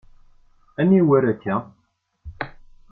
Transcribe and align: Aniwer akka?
Aniwer 0.79 1.23
akka? 1.31 1.55